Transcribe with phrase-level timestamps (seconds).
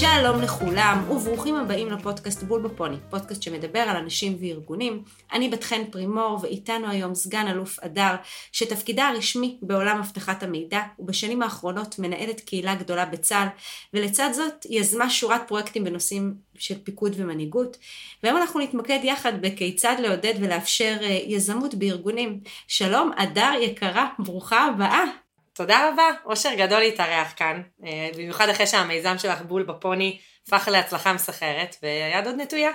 [0.00, 5.02] שלום לכולם, וברוכים הבאים לפודקאסט בול בפוני, פודקאסט שמדבר על אנשים וארגונים.
[5.32, 8.14] אני בת חן פרימור, ואיתנו היום סגן אלוף אדר,
[8.52, 13.48] שתפקידה הרשמי בעולם אבטחת המידע, ובשנים האחרונות מנהלת קהילה גדולה בצה"ל,
[13.94, 17.76] ולצד זאת יזמה שורת פרויקטים בנושאים של פיקוד ומנהיגות.
[18.22, 22.40] והיום אנחנו נתמקד יחד בכיצד לעודד ולאפשר אה, יזמות בארגונים.
[22.68, 25.23] שלום, אדר יקרה, ברוכה הבאה.
[25.54, 31.12] תודה רבה, אושר גדול להתארח כאן, אה, במיוחד אחרי שהמיזם שלך בול בפוני הפך להצלחה
[31.12, 32.70] מסחרת, והיד עוד נטויה.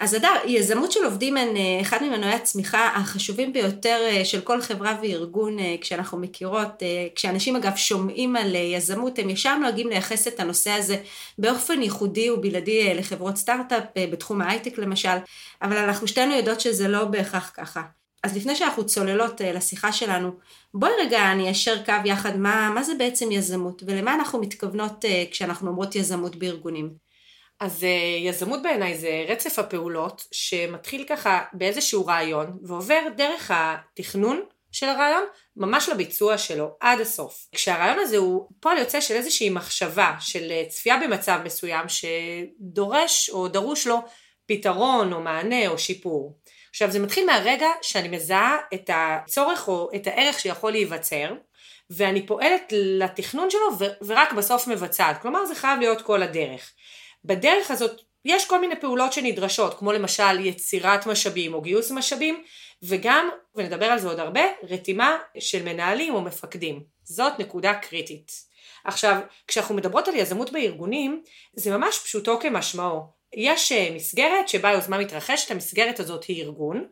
[0.00, 4.60] אז אדר, יזמות של עובדים הן אה, אחד ממנועי הצמיחה החשובים ביותר אה, של כל
[4.60, 6.82] חברה וארגון כשאנחנו מכירות.
[7.14, 10.96] כשאנשים אגב שומעים על יזמות, הם ישר נוהגים לייחס את הנושא הזה
[11.38, 15.18] באופן ייחודי ובלעדי לחברות סטארט-אפ, בתחום ההייטק למשל,
[15.62, 17.97] אבל אנחנו שתינו יודעות שזה לא בהכרח ככה.
[18.28, 20.32] אז לפני שאנחנו צוללות לשיחה שלנו,
[20.74, 25.08] בואי רגע אני אשר קו יחד מה, מה זה בעצם יזמות ולמה אנחנו מתכוונות uh,
[25.30, 26.94] כשאנחנו אומרות יזמות בארגונים.
[27.60, 27.86] אז uh,
[28.28, 34.40] יזמות בעיניי זה רצף הפעולות שמתחיל ככה באיזשהו רעיון ועובר דרך התכנון
[34.72, 35.24] של הרעיון
[35.56, 37.46] ממש לביצוע שלו עד הסוף.
[37.52, 43.48] כשהרעיון הזה הוא פועל יוצא של איזושהי מחשבה של אה, צפייה במצב מסוים שדורש או
[43.48, 44.00] דרוש לו
[44.46, 46.38] פתרון או מענה או שיפור.
[46.70, 51.34] עכשיו זה מתחיל מהרגע שאני מזהה את הצורך או את הערך שיכול להיווצר
[51.90, 53.68] ואני פועלת לתכנון שלו
[54.06, 56.72] ורק בסוף מבצעת, כלומר זה חייב להיות כל הדרך.
[57.24, 62.44] בדרך הזאת יש כל מיני פעולות שנדרשות, כמו למשל יצירת משאבים או גיוס משאבים,
[62.82, 66.82] וגם, ונדבר על זה עוד הרבה, רתימה של מנהלים או מפקדים.
[67.04, 68.32] זאת נקודה קריטית.
[68.84, 71.22] עכשיו, כשאנחנו מדברות על יזמות בארגונים,
[71.54, 73.17] זה ממש פשוטו כמשמעו.
[73.36, 76.86] יש אה, מסגרת שבה יוזמה מתרחשת, המסגרת הזאת היא ארגון,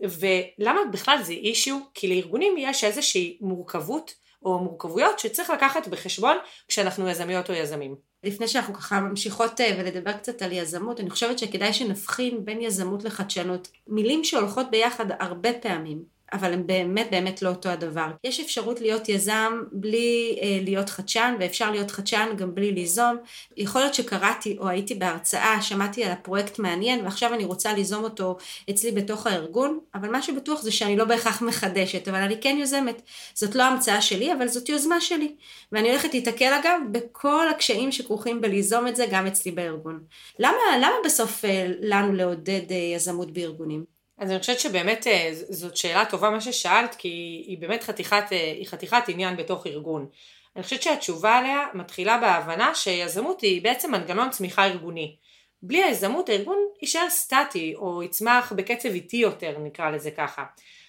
[0.00, 1.78] ולמה בכלל זה אישיו?
[1.94, 6.36] כי לארגונים יש איזושהי מורכבות או מורכבויות שצריך לקחת בחשבון
[6.68, 7.94] כשאנחנו יזמיות או יזמים.
[8.24, 13.04] לפני שאנחנו ככה ממשיכות אה, ולדבר קצת על יזמות, אני חושבת שכדאי שנבחין בין יזמות
[13.04, 13.68] לחדשנות.
[13.86, 16.15] מילים שהולכות ביחד הרבה פעמים.
[16.32, 18.06] אבל הם באמת באמת לא אותו הדבר.
[18.24, 23.16] יש אפשרות להיות יזם בלי אה, להיות חדשן, ואפשר להיות חדשן גם בלי ליזום.
[23.56, 28.36] יכול להיות שקראתי או הייתי בהרצאה, שמעתי על הפרויקט מעניין, ועכשיו אני רוצה ליזום אותו
[28.70, 33.02] אצלי בתוך הארגון, אבל מה שבטוח זה שאני לא בהכרח מחדשת, אבל אני כן יוזמת.
[33.34, 35.34] זאת לא המצאה שלי, אבל זאת יוזמה שלי.
[35.72, 40.00] ואני הולכת להתקל אגב בכל הקשיים שכרוכים בליזום את זה גם אצלי בארגון.
[40.38, 43.95] למה, למה בסוף אה, לנו לעודד אה, יזמות בארגונים?
[44.18, 47.08] אז אני חושבת שבאמת אה, זאת שאלה טובה מה ששאלת, כי
[47.46, 50.08] היא באמת חתיכת, אה, היא חתיכת עניין בתוך ארגון.
[50.56, 55.16] אני חושבת שהתשובה עליה מתחילה בהבנה שיזמות היא בעצם מנגנון צמיחה ארגוני.
[55.62, 60.44] בלי היזמות הארגון יישאר סטטי או יצמח בקצב איטי יותר נקרא לזה ככה.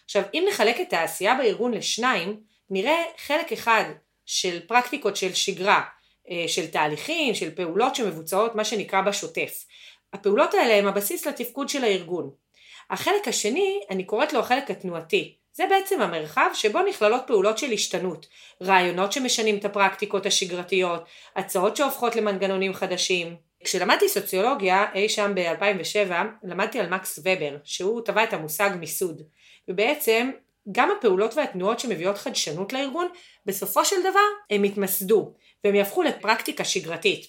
[0.05, 2.39] עכשיו אם נחלק את העשייה בארגון לשניים
[2.69, 3.83] נראה חלק אחד
[4.25, 5.81] של פרקטיקות של שגרה,
[6.29, 9.65] אה, של תהליכים, של פעולות שמבוצעות מה שנקרא בשוטף.
[10.13, 12.46] הפעולות האלה הם הבסיס לתפקוד של הארגון.
[12.89, 15.35] החלק השני, אני קוראת לו החלק התנועתי.
[15.53, 18.27] זה בעצם המרחב שבו נכללות פעולות של השתנות,
[18.63, 21.03] רעיונות שמשנים את הפרקטיקות השגרתיות,
[21.35, 23.35] הצעות שהופכות למנגנונים חדשים.
[23.63, 26.11] כשלמדתי סוציולוגיה אי שם ב-2007,
[26.43, 29.21] למדתי על מקס ובר, שהוא טבע את המושג מיסוד.
[29.67, 30.31] ובעצם
[30.71, 33.07] גם הפעולות והתנועות שמביאות חדשנות לארגון,
[33.45, 34.19] בסופו של דבר
[34.49, 35.33] הם יתמסדו,
[35.63, 37.27] והם יהפכו לפרקטיקה שגרתית.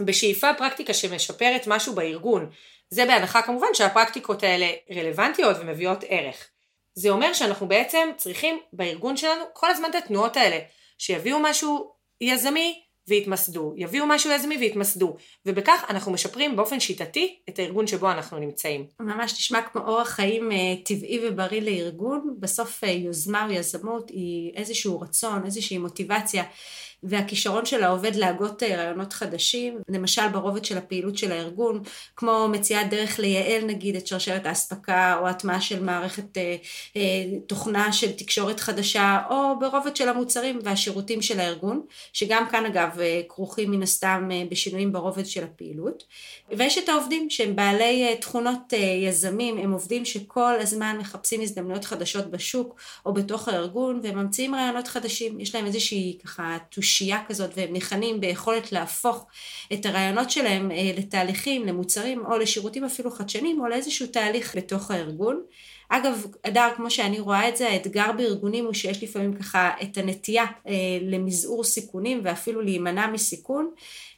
[0.00, 2.50] בשאיפה פרקטיקה שמשפרת משהו בארגון,
[2.94, 6.48] זה בהנחה כמובן שהפרקטיקות האלה רלוונטיות ומביאות ערך.
[6.94, 10.58] זה אומר שאנחנו בעצם צריכים בארגון שלנו כל הזמן את התנועות האלה,
[10.98, 15.16] שיביאו משהו יזמי ויתמסדו, יביאו משהו יזמי ויתמסדו,
[15.46, 18.86] ובכך אנחנו משפרים באופן שיטתי את הארגון שבו אנחנו נמצאים.
[19.00, 24.52] ממש נשמע כמו אורח חיים אה, טבעי ובריא לארגון, בסוף אה, יוזמה או יזמות היא
[24.56, 26.44] איזשהו רצון, איזושהי מוטיבציה
[27.04, 31.82] והכישרון של העובד להגות אה, רעיונות חדשים, למשל ברובד של הפעילות של הארגון,
[32.16, 36.56] כמו מציאת דרך לייעל נגיד את שרשרת האספקה או הטמעה של מערכת אה,
[36.96, 37.02] אה,
[37.46, 43.20] תוכנה של תקשורת חדשה, או ברובד של המוצרים והשירותים של הארגון, שגם כאן אגב אה,
[43.28, 46.04] כרוכים מן הסתם אה, בשינויים ברובד של הפעילות.
[46.56, 51.84] ויש את העובדים שהם בעלי אה, תכונות אה, יזמים, הם עובדים שכל הזמן מחפשים הזדמנויות
[51.84, 57.50] חדשות בשוק או בתוך הארגון וממציאים רעיונות חדשים, יש להם איזושהי ככה תושייה תושייה כזאת
[57.56, 59.26] והם ניחנים ביכולת להפוך
[59.72, 65.42] את הרעיונות שלהם אה, לתהליכים, למוצרים או לשירותים אפילו חדשניים או לאיזשהו תהליך בתוך הארגון.
[65.96, 70.44] אגב, אדר, כמו שאני רואה את זה, האתגר בארגונים הוא שיש לפעמים ככה את הנטייה
[70.66, 73.70] אה, למזעור סיכונים ואפילו להימנע מסיכון,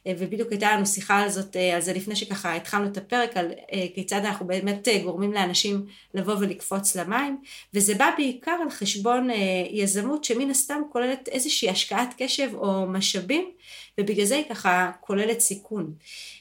[0.07, 3.37] אה, ובדיוק הייתה לנו שיחה על זאת, אה, על זה לפני שככה התחלנו את הפרק,
[3.37, 7.37] על אה, כיצד אנחנו באמת אה, גורמים לאנשים לבוא ולקפוץ למים,
[7.73, 9.35] וזה בא בעיקר על חשבון אה,
[9.69, 13.51] יזמות שמן הסתם כוללת איזושהי השקעת קשב או משאבים,
[13.97, 15.93] ובגלל זה היא ככה כוללת סיכון.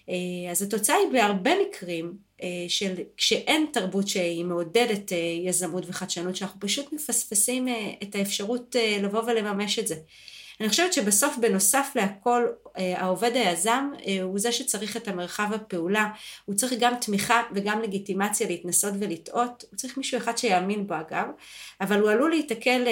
[0.09, 2.26] אה, אז התוצאה היא בהרבה מקרים
[2.69, 7.69] של כשאין תרבות שהיא מעודדת אה, יזמות וחדשנות, שאנחנו פשוט מפספסים
[8.03, 9.97] את האפשרות לבוא ולממש את זה.
[10.61, 13.91] אני חושבת שבסוף בנוסף להכל העובד היזם
[14.23, 16.09] הוא זה שצריך את המרחב הפעולה,
[16.45, 21.27] הוא צריך גם תמיכה וגם לגיטימציה להתנסות ולטעות, הוא צריך מישהו אחד שיאמין בו אגב,
[21.81, 22.85] אבל הוא עלול להיתקל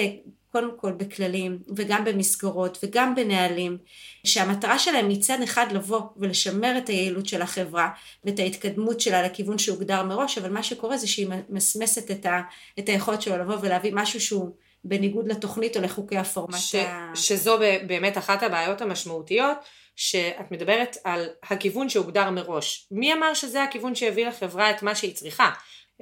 [0.51, 3.77] קודם כל בכללים וגם במסגרות וגם בנהלים,
[4.23, 7.89] שהמטרה שלהם מצד אחד לבוא ולשמר את היעילות של החברה
[8.23, 12.41] ואת ההתקדמות שלה לכיוון שהוגדר מראש, אבל מה שקורה זה שהיא מסמסת את, ה,
[12.79, 14.55] את היכולת שלו לבוא ולהביא משהו שהוא
[14.85, 16.57] בניגוד לתוכנית או לחוקי הפורמט.
[16.57, 17.11] ש, ה...
[17.15, 19.57] שזו באמת אחת הבעיות המשמעותיות.
[19.95, 22.87] שאת מדברת על הכיוון שהוגדר מראש.
[22.91, 25.51] מי אמר שזה הכיוון שהביא לחברה את מה שהיא צריכה?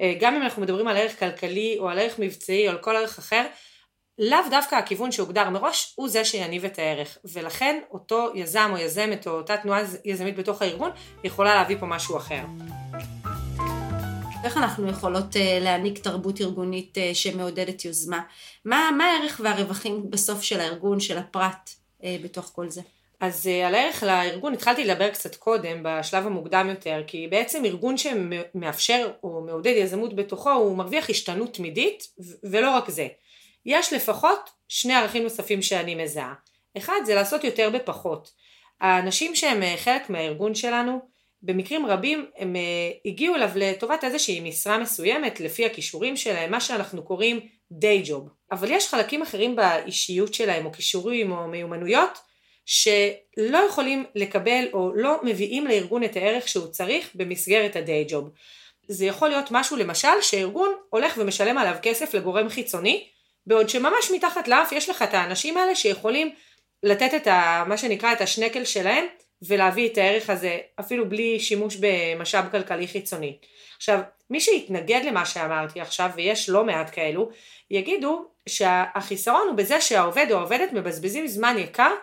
[0.00, 2.96] אה, גם אם אנחנו מדברים על ערך כלכלי או על ערך מבצעי או על כל
[2.96, 3.46] ערך אחר,
[4.18, 9.26] לאו דווקא הכיוון שהוגדר מראש הוא זה שיניב את הערך ולכן אותו יזם או יזמת
[9.26, 10.90] או אותה תנועה יזמית בתוך הארגון
[11.24, 12.40] יכולה להביא פה משהו אחר.
[14.44, 18.20] איך אנחנו יכולות uh, להעניק תרבות ארגונית uh, שמעודדת יוזמה?
[18.64, 21.70] מה, מה הערך והרווחים בסוף של הארגון, של הפרט
[22.00, 22.80] uh, בתוך כל זה?
[23.20, 29.10] אז על הערך לארגון התחלתי לדבר קצת קודם, בשלב המוקדם יותר, כי בעצם ארגון שמאפשר
[29.22, 32.08] או מעודד יזמות בתוכו הוא מרוויח השתנות תמידית
[32.50, 33.06] ולא רק זה.
[33.66, 36.34] יש לפחות שני ערכים נוספים שאני מזהה.
[36.78, 38.30] אחד זה לעשות יותר בפחות.
[38.80, 41.13] האנשים שהם אה, חלק מהארגון שלנו,
[41.44, 42.62] במקרים רבים הם אה,
[43.06, 47.40] הגיעו אליו לטובת איזושהי משרה מסוימת לפי הכישורים שלהם, מה שאנחנו קוראים
[47.72, 48.28] day job.
[48.52, 52.18] אבל יש חלקים אחרים באישיות שלהם או כישורים או מיומנויות
[52.66, 58.24] שלא יכולים לקבל או לא מביאים לארגון את הערך שהוא צריך במסגרת ה-day job.
[58.88, 63.08] זה יכול להיות משהו למשל שארגון הולך ומשלם עליו כסף לגורם חיצוני
[63.46, 66.34] בעוד שממש מתחת לאף יש לך את האנשים האלה שיכולים
[66.82, 69.04] לתת את ה, מה שנקרא את השנקל שלהם
[69.46, 73.38] ולהביא את הערך הזה אפילו בלי שימוש במשאב כלכלי חיצוני.
[73.76, 74.00] עכשיו,
[74.30, 77.28] מי שיתנגד למה שאמרתי עכשיו, ויש לא מעט כאלו,
[77.70, 81.94] יגידו שהחיסרון הוא בזה שהעובד או העובדת מבזבזים זמן יקר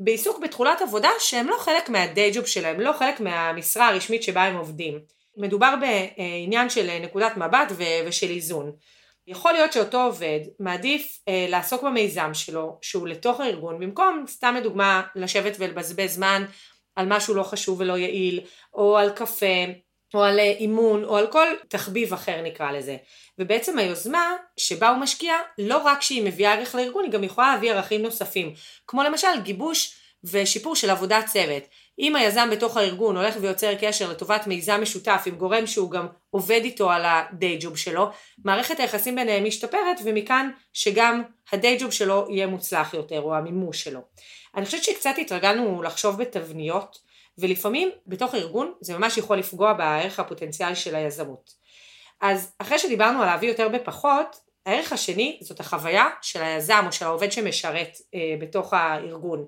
[0.00, 4.56] בעיסוק בתכולת עבודה שהם לא חלק מהדיי ג'וב שלהם, לא חלק מהמשרה הרשמית שבה הם
[4.56, 4.98] עובדים.
[5.36, 7.72] מדובר בעניין של נקודת מבט
[8.06, 8.72] ושל איזון.
[9.26, 15.02] יכול להיות שאותו עובד מעדיף אה, לעסוק במיזם שלו שהוא לתוך הארגון במקום סתם לדוגמה
[15.14, 16.44] לשבת ולבזבז זמן
[16.96, 18.40] על משהו לא חשוב ולא יעיל
[18.74, 19.64] או על קפה
[20.14, 22.96] או על אה, אימון או על כל תחביב אחר נקרא לזה.
[23.38, 27.72] ובעצם היוזמה שבה הוא משקיע לא רק שהיא מביאה ערך לארגון היא גם יכולה להביא
[27.72, 28.54] ערכים נוספים.
[28.86, 29.94] כמו למשל גיבוש
[30.24, 31.62] ושיפור של עבודת צוות.
[31.98, 36.60] אם היזם בתוך הארגון הולך ויוצר קשר לטובת מיזם משותף עם גורם שהוא גם עובד
[36.64, 38.10] איתו על הדיי ג'וב שלו,
[38.44, 41.22] מערכת היחסים ביניהם משתפרת ומכאן שגם
[41.52, 44.00] הדיי ג'וב שלו יהיה מוצלח יותר או המימוש שלו.
[44.56, 46.98] אני חושבת שקצת התרגלנו לחשוב בתבניות
[47.38, 51.50] ולפעמים בתוך ארגון זה ממש יכול לפגוע בערך הפוטנציאלי של היזמות.
[52.20, 57.04] אז אחרי שדיברנו על להביא יותר בפחות, הערך השני זאת החוויה של היזם או של
[57.04, 59.46] העובד שמשרת אה, בתוך הארגון.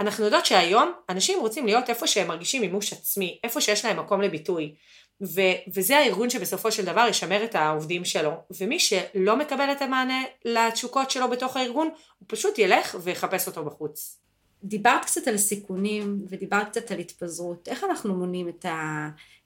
[0.00, 4.20] אנחנו יודעות שהיום אנשים רוצים להיות איפה שהם מרגישים מימוש עצמי, איפה שיש להם מקום
[4.20, 4.74] לביטוי.
[5.22, 10.22] ו- וזה הארגון שבסופו של דבר ישמר את העובדים שלו, ומי שלא מקבל את המענה
[10.44, 14.20] לתשוקות שלו בתוך הארגון, הוא פשוט ילך ויחפש אותו בחוץ.
[14.64, 18.66] דיברת קצת על סיכונים ודיברת קצת על התפזרות, איך אנחנו מונים את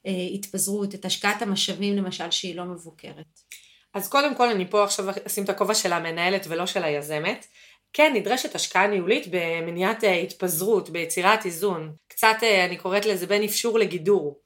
[0.05, 3.39] ההתפזרות, את השקעת המשאבים למשל שהיא לא מבוקרת?
[3.93, 7.47] אז קודם כל אני פה עכשיו אשים את הכובע של המנהלת ולא של היזמת.
[7.93, 11.91] כן, נדרשת השקעה ניהולית במניעת אה, התפזרות, ביצירת איזון.
[12.07, 14.39] קצת אה, אני קוראת לזה בין אפשור לגידור.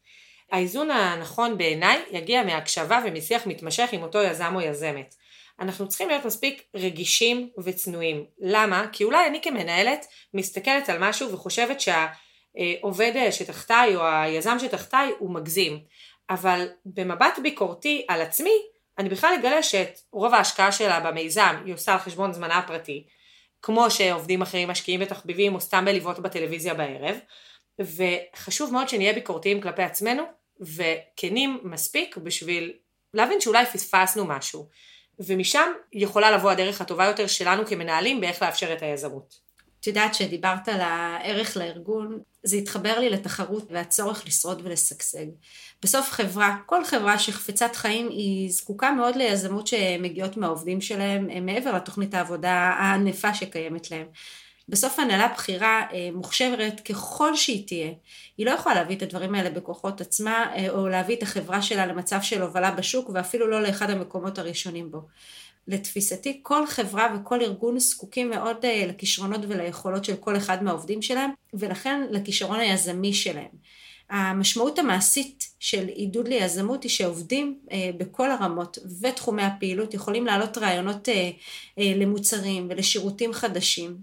[0.52, 5.16] האיזון הנכון בעיניי יגיע מהקשבה ומשיח מתמשך עם אותו יזם או יזמת.
[5.60, 8.26] אנחנו צריכים להיות מספיק רגישים וצנועים.
[8.40, 8.86] למה?
[8.92, 15.80] כי אולי אני כמנהלת מסתכלת על משהו וחושבת שהעובד שתחתיי או היזם שתחתיי הוא מגזים.
[16.30, 18.54] אבל במבט ביקורתי על עצמי,
[18.98, 23.08] אני בכלל אגלה שאת רוב ההשקעה שלה במיזם היא עושה על חשבון זמנה הפרטי,
[23.62, 27.20] כמו שעובדים אחרים משקיעים בתחביבים או סתם בלבעוט בטלוויזיה בערב,
[27.82, 30.24] וחשוב מאוד שנהיה ביקורתיים כלפי עצמנו
[30.60, 32.74] וכנים מספיק בשביל
[33.14, 34.70] להבין שאולי פספסנו משהו.
[35.20, 39.50] ומשם יכולה לבוא הדרך הטובה יותר שלנו כמנהלים באיך לאפשר את היזמות.
[39.80, 45.26] את יודעת שדיברת על הערך לארגון, זה התחבר לי לתחרות והצורך לשרוד ולשגשג.
[45.84, 52.14] בסוף חברה, כל חברה שחפצת חיים היא זקוקה מאוד ליזמות שמגיעות מהעובדים שלהם מעבר לתוכנית
[52.14, 54.08] העבודה הענפה שקיימת להם.
[54.70, 57.92] בסוף הנהלה בכירה אה, מוכשרת ככל שהיא תהיה,
[58.38, 61.86] היא לא יכולה להביא את הדברים האלה בכוחות עצמה, אה, או להביא את החברה שלה
[61.86, 65.02] למצב של הובלה בשוק, ואפילו לא לאחד המקומות הראשונים בו.
[65.68, 71.32] לתפיסתי, כל חברה וכל ארגון זקוקים מאוד אה, לכישרונות וליכולות של כל אחד מהעובדים שלהם,
[71.54, 73.50] ולכן לכישרון היזמי שלהם.
[74.10, 81.10] המשמעות המעשית של עידוד ליזמות היא שעובדים אה, בכל הרמות ותחומי הפעילות יכולים להעלות רעיונות
[81.10, 81.30] אה,
[81.80, 83.98] אה, למוצרים ולשירותים חדשים,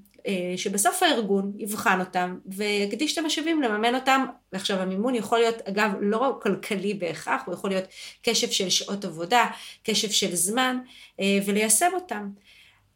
[0.57, 6.17] שבסוף הארגון יבחן אותם ויקדיש את המשאבים לממן אותם, ועכשיו המימון יכול להיות אגב לא
[6.17, 7.85] רק כלכלי בהכרח, הוא יכול להיות
[8.23, 9.47] קשב של שעות עבודה,
[9.83, 10.79] קשב של זמן,
[11.21, 12.31] אה, וליישם אותם.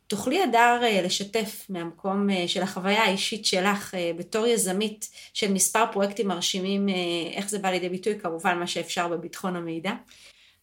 [0.07, 6.87] תוכלי הדר אה, לשתף מהמקום של החוויה האישית שלך בתור יזמית של מספר פרויקטים מרשימים,
[7.33, 9.93] איך זה בא לידי ביטוי, כמובן מה שאפשר בביטחון המידע?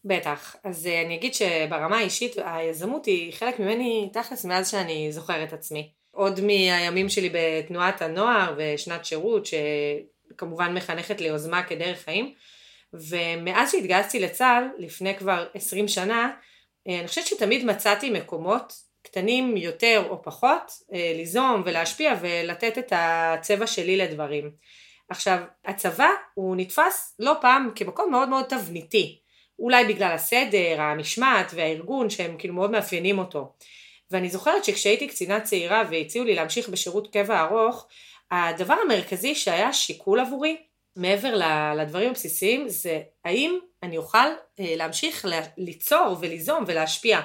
[0.05, 0.55] בטח.
[0.63, 5.96] אז אני אגיד שברמה האישית היזמות היא חלק ממני תכלס מאז שאני זוכרת עצמי.
[6.17, 12.33] עוד מהימים שלי בתנועת הנוער ושנת שירות, שכמובן מחנכת ליוזמה כדרך חיים.
[12.93, 16.31] ומאז שהתגייסתי לצה"ל, לפני כבר 20 שנה,
[16.87, 22.93] אה, אני חושבת שתמיד מצאתי מקומות קטנים יותר או פחות, אה, ליזום ולהשפיע ולתת את
[22.95, 24.51] הצבע שלי לדברים.
[25.09, 29.19] עכשיו, הצבא הוא נתפס לא פעם כמקום מאוד מאוד תבניתי,
[29.59, 33.53] אולי בגלל הסדר, המשמעת והארגון שהם כאילו מאוד מאפיינים אותו.
[34.11, 37.87] ואני זוכרת שכשהייתי קצינה צעירה והציעו לי להמשיך בשירות קבע ארוך,
[38.31, 40.57] הדבר המרכזי שהיה שיקול עבורי,
[40.95, 41.41] מעבר
[41.75, 44.27] לדברים הבסיסיים, זה האם אני אוכל
[44.59, 45.25] אה, להמשיך
[45.57, 47.19] ליצור וליזום ולהשפיע.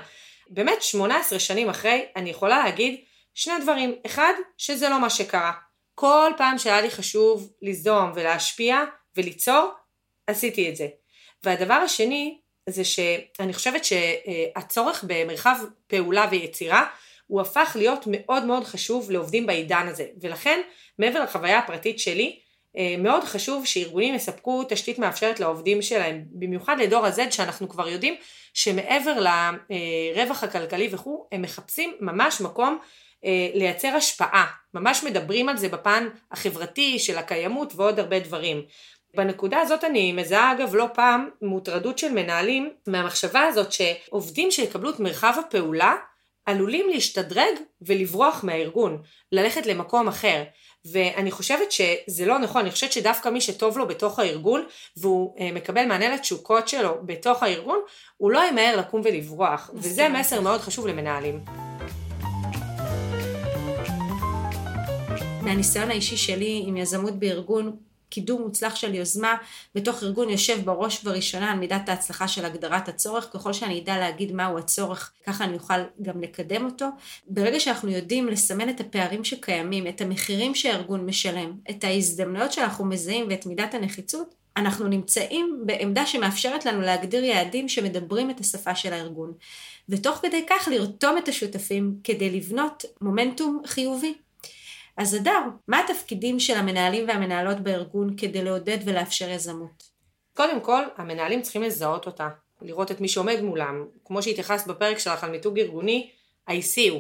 [0.50, 3.00] באמת 18 שנים אחרי, אני יכולה להגיד
[3.34, 3.94] שני דברים.
[4.06, 5.52] אחד, שזה לא מה שקרה.
[5.94, 8.84] כל פעם שהיה לי חשוב ליזום ולהשפיע
[9.16, 9.70] וליצור,
[10.26, 10.86] עשיתי את זה.
[11.44, 16.86] והדבר השני, זה שאני חושבת שהצורך במרחב פעולה ויצירה
[17.26, 20.06] הוא הפך להיות מאוד מאוד חשוב לעובדים בעידן הזה.
[20.20, 20.60] ולכן
[20.98, 22.38] מעבר לחוויה הפרטית שלי
[22.76, 26.24] אה, מאוד חשוב שארגונים יספקו תשתית מאפשרת לעובדים שלהם.
[26.30, 28.14] במיוחד לדור ה-Z שאנחנו כבר יודעים
[28.54, 32.78] שמעבר לרווח הכלכלי וכו' הם מחפשים ממש מקום
[33.24, 34.46] אה, לייצר השפעה.
[34.74, 38.62] ממש מדברים על זה בפן החברתי של הקיימות ועוד הרבה דברים
[39.16, 45.00] בנקודה הזאת אני מזהה אגב לא פעם מוטרדות של מנהלים מהמחשבה הזאת שעובדים שיקבלו את
[45.00, 45.94] מרחב הפעולה
[46.46, 49.02] עלולים להשתדרג ולברוח מהארגון,
[49.32, 50.42] ללכת למקום אחר.
[50.84, 54.64] ואני חושבת שזה לא נכון, אני חושבת שדווקא מי שטוב לו בתוך הארגון
[54.96, 57.80] והוא אה, מקבל מענה לתשוקות שלו בתוך הארגון,
[58.16, 61.44] הוא לא ימהר לקום ולברוח, וזה מסר מאוד חשוב למנהלים.
[65.42, 67.76] מהניסיון האישי שלי עם יזמות בארגון,
[68.12, 69.34] קידום מוצלח של יוזמה
[69.74, 73.28] בתוך ארגון יושב בראש ובראשונה על מידת ההצלחה של הגדרת הצורך.
[73.32, 76.86] ככל שאני אדע להגיד מהו הצורך, ככה אני אוכל גם לקדם אותו.
[77.26, 83.26] ברגע שאנחנו יודעים לסמן את הפערים שקיימים, את המחירים שהארגון משלם, את ההזדמנויות שאנחנו מזהים
[83.30, 89.32] ואת מידת הנחיצות, אנחנו נמצאים בעמדה שמאפשרת לנו להגדיר יעדים שמדברים את השפה של הארגון.
[89.88, 94.14] ותוך כדי כך לרתום את השותפים כדי לבנות מומנטום חיובי.
[94.96, 99.82] אז אדר, מה התפקידים של המנהלים והמנהלות בארגון כדי לעודד ולאפשר יזמות?
[100.36, 102.28] קודם כל, המנהלים צריכים לזהות אותה,
[102.62, 106.10] לראות את מי שעומד מולם, כמו שהתייחסת בפרק שלך על מיתוג ארגוני,
[106.46, 106.94] ה-ICU.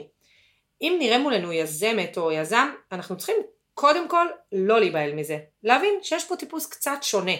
[0.82, 3.36] אם נראה מולנו יזמת או יזם, אנחנו צריכים
[3.74, 7.32] קודם כל לא להיבהל מזה, להבין שיש פה טיפוס קצת שונה.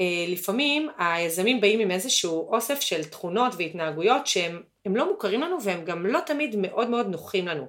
[0.00, 5.84] אה, לפעמים היזמים באים עם איזשהו אוסף של תכונות והתנהגויות שהם לא מוכרים לנו והם
[5.84, 7.66] גם לא תמיד מאוד מאוד נוחים לנו.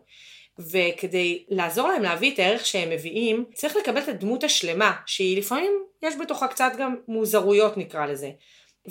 [0.60, 5.72] וכדי לעזור להם להביא את הערך שהם מביאים, צריך לקבל את הדמות השלמה, שהיא לפעמים
[6.02, 8.32] יש בתוכה קצת גם מוזרויות נקרא לזה,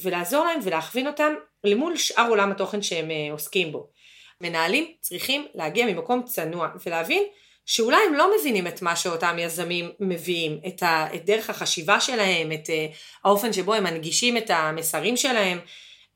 [0.03, 3.89] ולעזור להם ולהכווין אותם למול שאר עולם התוכן שהם אה, עוסקים בו.
[4.41, 7.23] מנהלים צריכים להגיע ממקום צנוע ולהבין
[7.67, 12.53] שאולי הם לא מבינים את מה שאותם יזמים מביאים, את, ה, את דרך החשיבה שלהם,
[12.53, 15.59] את uh, האופן שבו הם מנגישים את המסרים שלהם,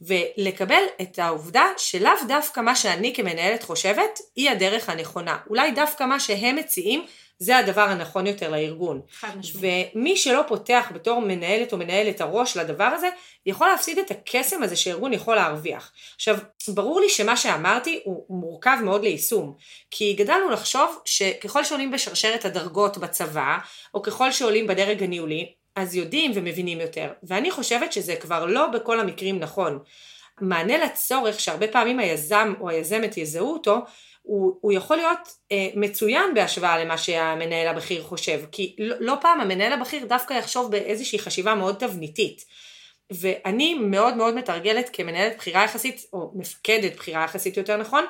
[0.01, 5.39] ולקבל את העובדה שלאו דווקא מה שאני כמנהלת חושבת היא הדרך הנכונה.
[5.51, 7.07] אולי דווקא מה שהם מציעים
[7.39, 9.01] זה הדבר הנכון יותר לארגון.
[9.61, 13.09] ומי שלא פותח בתור מנהלת או מנהלת הראש לדבר הזה,
[13.47, 15.93] יכול להפסיד את הקסם הזה שארגון יכול להרוויח.
[16.15, 16.37] עכשיו,
[16.69, 19.55] ברור לי שמה שאמרתי הוא מורכב מאוד ליישום,
[19.91, 23.59] כי גדלנו לחשוב שככל שעולים בשרשרת הדרגות בצבא,
[23.95, 27.13] או ככל שעולים בדרג הניהולי, אז יודעים ומבינים יותר.
[27.23, 29.79] ואני חושבת שזה כבר לא בכל המקרים נכון.
[30.41, 33.79] מענה לצורך שהרבה פעמים היזם או היזמת יזהו אותו,
[34.23, 35.19] הוא, הוא יכול להיות
[35.53, 40.71] אה, מצוין בהשוואה למה שהמנהל הבכיר חושב, כי לא, לא פעם המנהל הבכיר דווקא יחשוב
[40.71, 42.45] באיזושהי חשיבה מאוד תבניתית.
[43.11, 48.05] ואני מאוד מאוד מתרגלת כמנהלת בחירה יחסית, או מפקדת בחירה יחסית יותר נכון,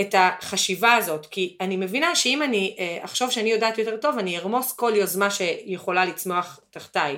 [0.00, 4.38] את החשיבה הזאת, כי אני מבינה שאם אני אה, אחשוב שאני יודעת יותר טוב, אני
[4.38, 7.16] ארמוס כל יוזמה שיכולה לצמוח תחתיי.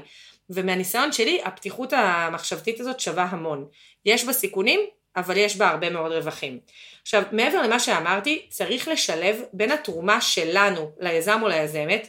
[0.51, 3.67] ומהניסיון שלי, הפתיחות המחשבתית הזאת שווה המון.
[4.05, 4.81] יש בה סיכונים,
[5.17, 6.59] אבל יש בה הרבה מאוד רווחים.
[7.03, 12.09] עכשיו, מעבר למה שאמרתי, צריך לשלב בין התרומה שלנו ליזם או ליזמת,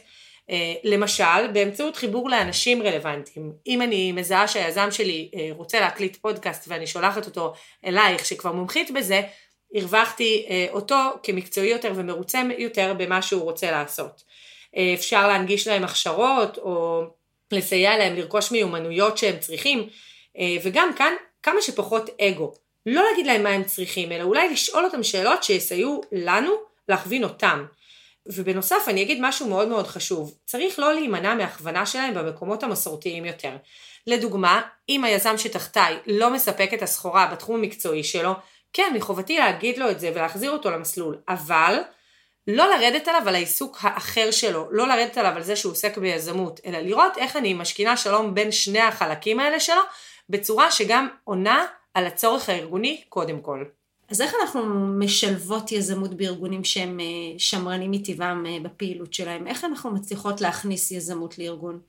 [0.50, 3.52] אה, למשל, באמצעות חיבור לאנשים רלוונטיים.
[3.66, 7.52] אם אני מזהה שהיזם שלי אה, רוצה להקליט פודקאסט ואני שולחת אותו
[7.84, 9.22] אלייך שכבר מומחית בזה,
[9.74, 14.22] הרווחתי אה, אותו כמקצועי יותר ומרוצה יותר במה שהוא רוצה לעשות.
[14.94, 17.02] אפשר להנגיש להם הכשרות או
[17.52, 19.88] לסייע להם לרכוש מיומנויות שהם צריכים,
[20.62, 22.52] וגם כאן כמה שפחות אגו.
[22.86, 26.52] לא להגיד להם מה הם צריכים, אלא אולי לשאול אותם שאלות שיסייעו לנו
[26.88, 27.64] להכווין אותם.
[28.26, 33.56] ובנוסף אני אגיד משהו מאוד מאוד חשוב, צריך לא להימנע מהכוונה שלהם במקומות המסורתיים יותר.
[34.06, 38.32] לדוגמה, אם היזם שתחתיי לא מספק את הסחורה בתחום המקצועי שלו,
[38.74, 41.78] כן, מחובתי להגיד לו את זה ולהחזיר אותו למסלול, אבל
[42.46, 46.60] לא לרדת עליו על העיסוק האחר שלו, לא לרדת עליו על זה שהוא עוסק ביזמות,
[46.66, 49.80] אלא לראות איך אני משכינה שלום בין שני החלקים האלה שלו,
[50.28, 53.64] בצורה שגם עונה על הצורך הארגוני קודם כל.
[54.10, 54.62] אז איך אנחנו
[54.98, 59.46] משלבות יזמות בארגונים שהם אה, שמרנים מטבעם אה, בפעילות שלהם?
[59.46, 61.80] איך אנחנו מצליחות להכניס יזמות לארגון?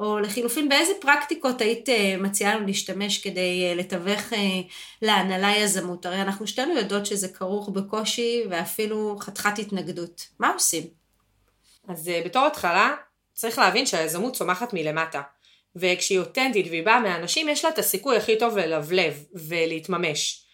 [0.00, 4.32] או לחילופין, באיזה פרקטיקות היית אה, מציעה לנו להשתמש כדי לתווך
[5.02, 6.06] להנהלה יזמות?
[6.06, 10.26] הרי אנחנו שתינו יודעות שזה כרוך בקושי ואפילו חתיכת התנגדות.
[10.38, 10.82] מה עושים?
[11.88, 12.94] אז בתור התחלה,
[13.32, 15.22] צריך להבין שהיזמות צומחת מלמטה.
[15.76, 20.44] וכשהיא אותנטית והיא באה מהאנשים, יש לה את הסיכוי הכי טוב ללבלב ולהתממש.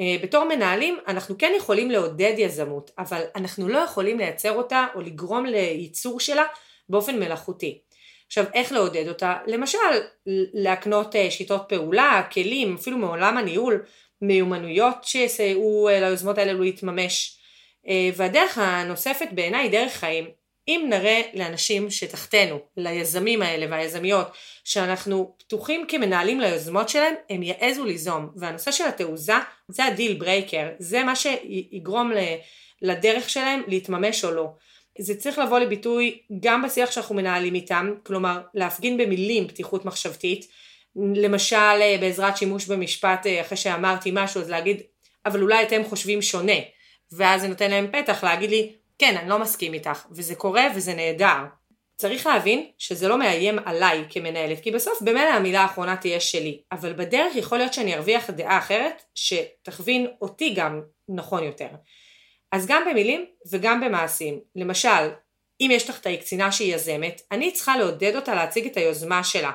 [0.00, 5.00] אה, בתור מנהלים אנחנו כן יכולים לעודד יזמות, אבל אנחנו לא יכולים לייצר אותה או
[5.00, 6.44] לגרום לייצור שלה
[6.88, 7.80] באופן מלאכותי.
[8.32, 9.36] עכשיו איך לעודד אותה?
[9.46, 9.78] למשל
[10.54, 13.84] להקנות אה, שיטות פעולה, כלים, אפילו מעולם הניהול,
[14.22, 17.38] מיומנויות שיסייעו אה, ליוזמות האלה להתממש.
[18.16, 20.30] והדרך הנוספת בעיניי דרך חיים.
[20.68, 24.26] אם נראה לאנשים שתחתנו, ליזמים האלה והיזמיות,
[24.64, 28.28] שאנחנו פתוחים כמנהלים ליוזמות שלהם, הם יעזו ליזום.
[28.36, 29.36] והנושא של התעוזה
[29.68, 32.12] זה ה deal breaker, זה מה שיגרום
[32.82, 34.48] לדרך שלהם להתממש או לא.
[34.98, 40.46] זה צריך לבוא לביטוי גם בשיח שאנחנו מנהלים איתם, כלומר להפגין במילים פתיחות מחשבתית,
[40.96, 44.82] למשל בעזרת שימוש במשפט אחרי שאמרתי משהו אז להגיד
[45.26, 46.52] אבל אולי אתם חושבים שונה
[47.12, 50.94] ואז זה נותן להם פתח להגיד לי כן, אני לא מסכים איתך, וזה קורה וזה
[50.94, 51.44] נהדר.
[51.96, 56.92] צריך להבין שזה לא מאיים עליי כמנהלת, כי בסוף במילא המילה האחרונה תהיה שלי, אבל
[56.92, 61.66] בדרך יכול להיות שאני ארוויח דעה אחרת שתכווין אותי גם נכון יותר.
[62.52, 64.40] אז גם במילים וגם במעשים.
[64.56, 65.10] למשל,
[65.60, 69.52] אם יש תחתיי קצינה שהיא יזמת, אני צריכה לעודד אותה להציג את היוזמה שלה.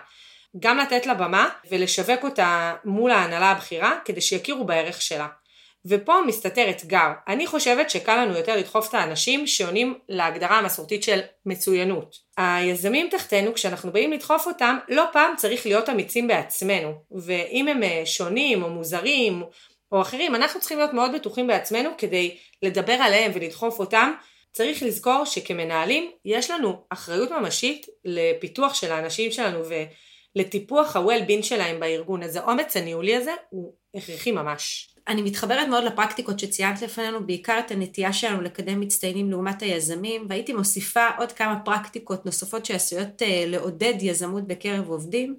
[0.60, 5.28] גם לתת לה במה ולשווק אותה מול ההנהלה הבכירה כדי שיכירו בערך שלה.
[5.86, 7.12] ופה מסתתר אתגר.
[7.28, 12.16] אני חושבת שקל לנו יותר לדחוף את האנשים שעונים להגדרה המסורתית של מצוינות.
[12.38, 16.94] היזמים תחתנו, כשאנחנו באים לדחוף אותם, לא פעם צריך להיות אמיצים בעצמנו.
[17.12, 19.44] ואם הם אה, שונים או מוזרים
[19.91, 24.13] או אחרים, אנחנו צריכים להיות מאוד בטוחים בעצמנו כדי לדבר עליהם ולדחוף אותם.
[24.52, 29.60] צריך לזכור שכמנהלים יש לנו אחריות ממשית לפיתוח של האנשים שלנו
[30.36, 32.23] ולטיפוח ה-well-being שלהם בארגון.
[32.23, 34.89] אז האומץ הניהולי הזה הוא הכרחי ממש.
[35.08, 40.54] אני מתחברת מאוד לפרקטיקות שציינת לפנינו, בעיקר את הנטייה שלנו לקדם מצטיינים לעומת היזמים, והייתי
[40.54, 45.36] מוסיפה עוד כמה פרקטיקות נוספות שעשויות אה, לעודד יזמות בקרב עובדים.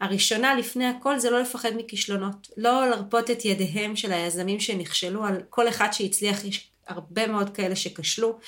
[0.00, 5.42] הראשונה לפני הכל זה לא לפחד מכישלונות, לא לרפות את ידיהם של היזמים שנכשלו, על
[5.50, 8.38] כל אחד שהצליח יש הרבה מאוד כאלה שכשלו.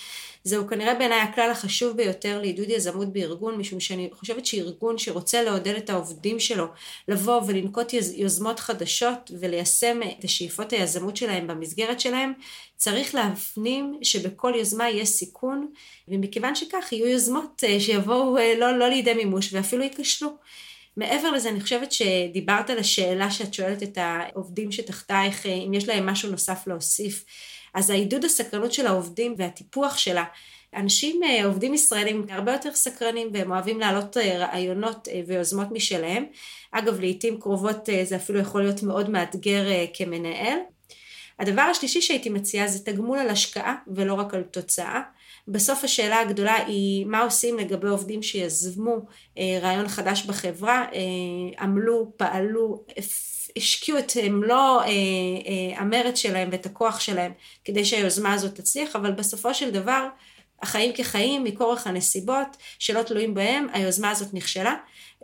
[0.45, 5.75] זהו כנראה בעיניי הכלל החשוב ביותר לעידוד יזמות בארגון, משום שאני חושבת שארגון שרוצה לעודד
[5.75, 6.67] את העובדים שלו
[7.09, 12.33] לבוא ולנקוט יוזמות חדשות וליישם את השאיפות היזמות שלהם במסגרת שלהם,
[12.77, 15.69] צריך להפנים שבכל יוזמה יש סיכון,
[16.09, 20.37] ומכיוון שכך יהיו יוזמות אה, שיבואו אה, לא, לא לידי מימוש ואפילו ייכשלו.
[20.97, 25.89] מעבר לזה, אני חושבת שדיברת על השאלה שאת שואלת את העובדים שתחתייך, אה, אם יש
[25.89, 27.25] להם משהו נוסף להוסיף.
[27.75, 30.25] אז העידוד הסקרנות של העובדים והטיפוח שלה,
[30.77, 36.25] אנשים, אה, עובדים ישראלים הרבה יותר סקרנים והם אוהבים להעלות אה, רעיונות ויוזמות משלהם.
[36.73, 40.59] אגב, לעיתים קרובות זה אפילו יכול להיות מאוד מאתגר כמנהל.
[41.39, 45.01] הדבר השלישי שהייתי מציעה זה תגמול על השקעה ולא רק על תוצאה.
[45.51, 48.97] בסוף השאלה הגדולה היא מה עושים לגבי עובדים שיזמו
[49.39, 52.85] אה, רעיון חדש בחברה, אה, עמלו, פעלו,
[53.57, 57.33] השקיעו את מלוא אה, אה, המרץ שלהם ואת הכוח שלהם
[57.65, 60.07] כדי שהיוזמה הזאת תצליח, אבל בסופו של דבר
[60.63, 64.75] החיים כחיים, מכורח הנסיבות שלא תלויים בהם, היוזמה הזאת נכשלה.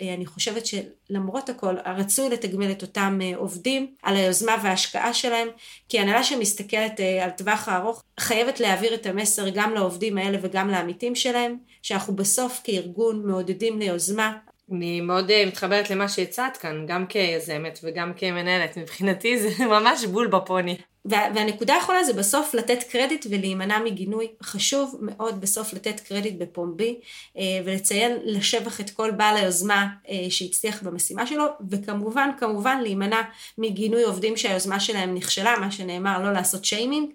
[0.03, 5.49] אה, אני חושבת שלמרות הכל, רצוי לתגמל את אותם אה, עובדים על היוזמה וההשקעה שלהם,
[5.89, 10.71] כי הנהלה שמסתכלת אה, על טווח הארוך חייבת להעביר את המסר גם לעובדים האלה וגם
[10.71, 14.37] לעמיתים שלהם, שאנחנו בסוף כארגון מעודדים ליוזמה,
[14.73, 18.77] אני מאוד מתחברת למה שהצעת כאן, גם כיזמת וגם כמנהלת.
[18.77, 20.77] מבחינתי זה ממש בול בפוני.
[21.09, 24.29] והנקודה האחרונה זה בסוף לתת קרדיט ולהימנע מגינוי.
[24.43, 27.01] חשוב מאוד בסוף לתת קרדיט בפומבי
[27.37, 33.23] אה, ולציין לשבח את כל בעל היוזמה אה, שהצליח במשימה שלו, וכמובן, כמובן להימנע
[33.59, 37.11] מגינוי עובדים שהיוזמה שלהם נכשלה, מה שנאמר לא לעשות שיימינג,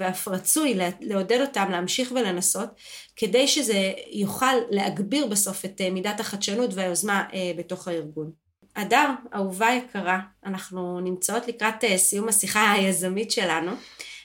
[0.00, 2.68] ואף רצוי לעודד אותם להמשיך ולנסות,
[3.16, 7.24] כדי שזה יוכל להגביר בסוף את אה, מידת החדשנות והיוזמה
[7.56, 8.30] בתוך הארגון.
[8.74, 13.72] אדר, אהובה יקרה, אנחנו נמצאות לקראת אה, סיום השיחה היזמית שלנו,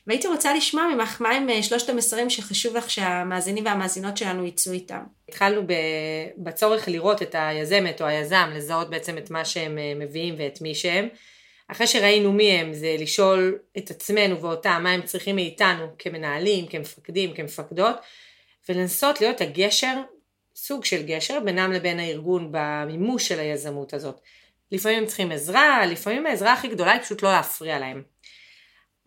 [0.08, 5.04] והייתי רוצה לשמוע ממך מה אה, שלושת המסרים שחשוב לך שהמאזינים והמאזינות שלנו יצאו איתם.
[5.30, 5.62] התחלנו
[6.38, 10.76] בצורך לראות את היזמת או היזם, לזהות בעצם את מה שהם אה, מביאים ואת מי
[10.76, 11.08] שהם.
[11.68, 17.34] אחרי שראינו מי הם, זה לשאול את עצמנו ואותם מה הם צריכים מאיתנו כמנהלים, כמפקדים,
[17.34, 17.96] כמפקדות,
[18.70, 20.02] ולנסות להיות הגשר
[20.56, 24.22] סוג של גשר בינם לבין הארגון במימוש של היזמות הזאת.
[24.72, 28.04] לפעמים הם צריכים עזרה, לפעמים העזרה הכי גדולה היא פשוט לא להפריע להם.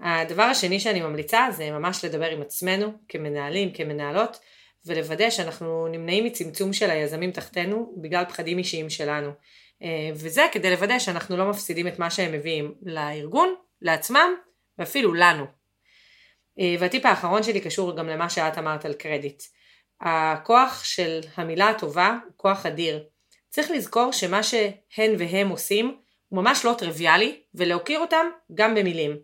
[0.00, 4.38] הדבר השני שאני ממליצה זה ממש לדבר עם עצמנו כמנהלים, כמנהלות,
[4.86, 9.30] ולוודא שאנחנו נמנעים מצמצום של היזמים תחתנו בגלל פחדים אישיים שלנו.
[9.82, 14.34] אה, וזה כדי לוודא שאנחנו לא מפסידים את מה שהם מביאים לארגון, לעצמם
[14.78, 15.44] ואפילו לנו.
[16.60, 19.42] אה, והטיפ האחרון שלי קשור גם למה שאת אמרת על קרדיט.
[20.00, 23.04] הכוח של המילה הטובה הוא כוח אדיר.
[23.48, 25.96] צריך לזכור שמה שהן והם עושים
[26.28, 29.16] הוא ממש לא טריוויאלי, ולהוקיר אותם גם במילים.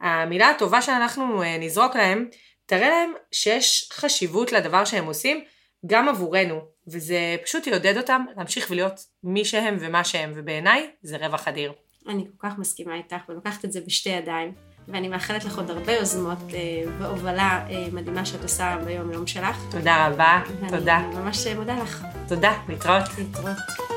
[0.00, 2.28] המילה הטובה שאנחנו אה, נזרוק להם,
[2.66, 5.44] תראה להם שיש חשיבות לדבר שהם עושים
[5.86, 11.48] גם עבורנו, וזה פשוט יעודד אותם להמשיך ולהיות מי שהם ומה שהם, ובעיניי זה רווח
[11.48, 11.72] אדיר.
[12.08, 14.52] אני כל כך מסכימה איתך ולוקחת את זה בשתי ידיים.
[14.88, 19.56] ואני מאחלת לך עוד הרבה יוזמות אה, והובלה אה, מדהימה שאת עושה ביום יום שלך.
[19.70, 21.00] תודה רבה, תודה.
[21.02, 22.06] ואני ממש מודה לך.
[22.28, 23.04] תודה, להתראות.
[23.18, 23.95] להתראות.